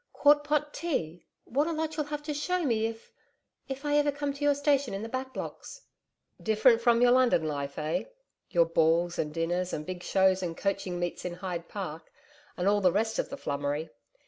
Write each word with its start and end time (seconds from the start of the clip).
'Quartpot 0.13 0.73
tea! 0.73 1.27
What 1.45 1.67
a 1.67 1.71
lot 1.71 1.95
you'll 1.95 2.07
have 2.07 2.23
to 2.23 2.33
show 2.33 2.63
me 2.65 2.87
if 2.87 3.11
if 3.69 3.85
I 3.85 3.97
ever 3.97 4.11
come 4.11 4.33
to 4.33 4.43
your 4.43 4.55
station 4.55 4.95
in 4.95 5.03
the 5.03 5.07
Back 5.09 5.31
Blocks.' 5.31 5.81
'Different 6.41 6.81
from 6.81 7.03
your 7.03 7.11
London 7.11 7.43
Life, 7.47 7.77
eh?... 7.77 8.05
Your 8.49 8.65
balls 8.65 9.19
and 9.19 9.31
dinners 9.31 9.73
and 9.73 9.85
big 9.85 10.01
shows 10.01 10.41
and 10.41 10.57
coaching 10.57 10.99
meets 10.99 11.23
in 11.23 11.35
Hyde 11.35 11.69
Park, 11.69 12.11
and 12.57 12.67
all 12.67 12.81
the 12.81 12.91
rest 12.91 13.19
of 13.19 13.29
the 13.29 13.37
flummery! 13.37 13.91